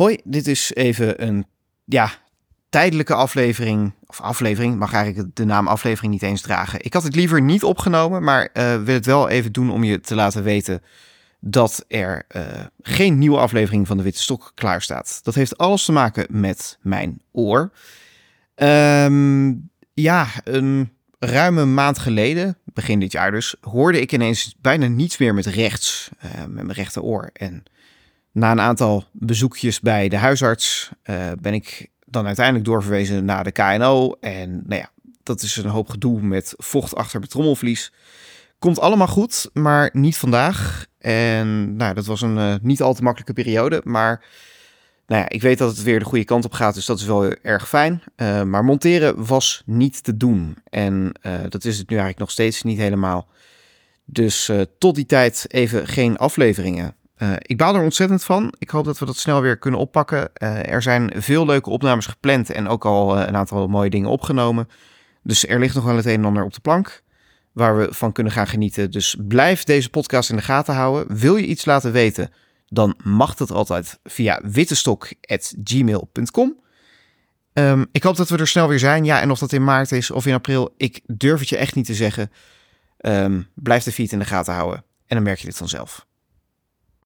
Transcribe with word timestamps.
Hoi, 0.00 0.18
dit 0.24 0.46
is 0.46 0.74
even 0.74 1.26
een 1.26 1.46
ja, 1.84 2.10
tijdelijke 2.68 3.14
aflevering. 3.14 3.92
Of 4.06 4.20
aflevering, 4.20 4.78
mag 4.78 4.92
eigenlijk 4.92 5.36
de 5.36 5.44
naam 5.44 5.66
aflevering 5.66 6.12
niet 6.12 6.22
eens 6.22 6.40
dragen. 6.40 6.84
Ik 6.84 6.92
had 6.92 7.02
het 7.02 7.14
liever 7.14 7.42
niet 7.42 7.64
opgenomen, 7.64 8.22
maar 8.22 8.48
uh, 8.54 8.82
wil 8.82 8.94
het 8.94 9.06
wel 9.06 9.28
even 9.28 9.52
doen 9.52 9.70
om 9.70 9.84
je 9.84 10.00
te 10.00 10.14
laten 10.14 10.42
weten 10.42 10.82
dat 11.40 11.84
er 11.88 12.24
uh, 12.36 12.42
geen 12.82 13.18
nieuwe 13.18 13.38
aflevering 13.38 13.86
van 13.86 13.96
de 13.96 14.02
Witte 14.02 14.22
Stok 14.22 14.52
klaar 14.54 14.82
staat. 14.82 15.20
Dat 15.22 15.34
heeft 15.34 15.58
alles 15.58 15.84
te 15.84 15.92
maken 15.92 16.26
met 16.30 16.78
mijn 16.80 17.20
oor. 17.32 17.72
Um, 18.56 19.70
ja, 19.94 20.26
een 20.44 20.92
ruime 21.18 21.64
maand 21.64 21.98
geleden, 21.98 22.58
begin 22.64 23.00
dit 23.00 23.12
jaar 23.12 23.30
dus, 23.30 23.54
hoorde 23.60 24.00
ik 24.00 24.12
ineens 24.12 24.54
bijna 24.60 24.86
niets 24.86 25.18
meer 25.18 25.34
met 25.34 25.46
rechts, 25.46 26.10
uh, 26.24 26.30
met 26.40 26.64
mijn 26.64 26.72
rechteroor. 26.72 27.30
En 27.32 27.64
na 28.32 28.50
een 28.50 28.60
aantal 28.60 29.04
bezoekjes 29.12 29.80
bij 29.80 30.08
de 30.08 30.16
huisarts 30.16 30.90
uh, 31.04 31.30
ben 31.40 31.54
ik 31.54 31.88
dan 32.04 32.26
uiteindelijk 32.26 32.64
doorverwezen 32.64 33.24
naar 33.24 33.44
de 33.44 33.52
KNO. 33.52 34.16
En 34.20 34.62
nou 34.66 34.80
ja, 34.80 34.90
dat 35.22 35.42
is 35.42 35.56
een 35.56 35.70
hoop 35.70 35.88
gedoe 35.88 36.22
met 36.22 36.54
vocht 36.56 36.94
achter 36.94 37.18
mijn 37.18 37.30
trommelvlies. 37.30 37.92
Komt 38.58 38.80
allemaal 38.80 39.06
goed, 39.06 39.50
maar 39.52 39.90
niet 39.92 40.16
vandaag. 40.16 40.86
En 40.98 41.76
nou, 41.76 41.94
dat 41.94 42.06
was 42.06 42.20
een 42.20 42.36
uh, 42.36 42.54
niet 42.62 42.82
al 42.82 42.94
te 42.94 43.02
makkelijke 43.02 43.32
periode. 43.42 43.80
Maar 43.84 44.24
nou 45.06 45.22
ja, 45.22 45.28
ik 45.28 45.42
weet 45.42 45.58
dat 45.58 45.70
het 45.70 45.82
weer 45.82 45.98
de 45.98 46.04
goede 46.04 46.24
kant 46.24 46.44
op 46.44 46.52
gaat, 46.52 46.74
dus 46.74 46.86
dat 46.86 46.98
is 46.98 47.04
wel 47.04 47.34
erg 47.42 47.68
fijn. 47.68 48.02
Uh, 48.16 48.42
maar 48.42 48.64
monteren 48.64 49.26
was 49.26 49.62
niet 49.66 50.04
te 50.04 50.16
doen. 50.16 50.56
En 50.64 51.12
dat 51.48 51.64
is 51.64 51.78
het 51.78 51.88
nu 51.88 51.96
eigenlijk 51.96 52.18
nog 52.18 52.30
steeds 52.30 52.62
niet 52.62 52.78
helemaal. 52.78 53.28
Dus 54.04 54.50
tot 54.78 54.94
die 54.94 55.06
tijd 55.06 55.44
even 55.48 55.86
geen 55.86 56.16
afleveringen. 56.16 56.94
Uh, 57.22 57.32
ik 57.38 57.56
baal 57.56 57.74
er 57.74 57.82
ontzettend 57.82 58.24
van. 58.24 58.54
Ik 58.58 58.70
hoop 58.70 58.84
dat 58.84 58.98
we 58.98 59.06
dat 59.06 59.16
snel 59.16 59.40
weer 59.40 59.58
kunnen 59.58 59.80
oppakken. 59.80 60.30
Uh, 60.42 60.72
er 60.72 60.82
zijn 60.82 61.12
veel 61.16 61.46
leuke 61.46 61.70
opnames 61.70 62.06
gepland 62.06 62.50
en 62.50 62.68
ook 62.68 62.84
al 62.84 63.18
uh, 63.18 63.26
een 63.26 63.36
aantal 63.36 63.66
mooie 63.66 63.90
dingen 63.90 64.10
opgenomen. 64.10 64.68
Dus 65.22 65.46
er 65.46 65.58
ligt 65.58 65.74
nog 65.74 65.84
wel 65.84 65.96
het 65.96 66.06
een 66.06 66.12
en 66.12 66.24
ander 66.24 66.44
op 66.44 66.54
de 66.54 66.60
plank 66.60 67.02
waar 67.52 67.78
we 67.78 67.88
van 67.90 68.12
kunnen 68.12 68.32
gaan 68.32 68.46
genieten. 68.46 68.90
Dus 68.90 69.16
blijf 69.18 69.64
deze 69.64 69.90
podcast 69.90 70.30
in 70.30 70.36
de 70.36 70.42
gaten 70.42 70.74
houden. 70.74 71.16
Wil 71.16 71.36
je 71.36 71.46
iets 71.46 71.64
laten 71.64 71.92
weten, 71.92 72.30
dan 72.66 72.94
mag 73.02 73.34
dat 73.34 73.50
altijd 73.50 73.98
via 74.04 74.40
wittestok.gmail.com. 74.44 76.58
Um, 77.52 77.86
ik 77.92 78.02
hoop 78.02 78.16
dat 78.16 78.28
we 78.28 78.36
er 78.36 78.48
snel 78.48 78.68
weer 78.68 78.78
zijn. 78.78 79.04
Ja, 79.04 79.20
en 79.20 79.30
of 79.30 79.38
dat 79.38 79.52
in 79.52 79.64
maart 79.64 79.92
is 79.92 80.10
of 80.10 80.26
in 80.26 80.34
april, 80.34 80.74
ik 80.76 81.00
durf 81.06 81.40
het 81.40 81.48
je 81.48 81.56
echt 81.56 81.74
niet 81.74 81.86
te 81.86 81.94
zeggen. 81.94 82.30
Um, 82.98 83.48
blijf 83.54 83.84
de 83.84 83.92
feed 83.92 84.12
in 84.12 84.18
de 84.18 84.24
gaten 84.24 84.54
houden 84.54 84.84
en 85.06 85.16
dan 85.16 85.22
merk 85.22 85.38
je 85.38 85.46
dit 85.46 85.56
vanzelf. 85.56 86.08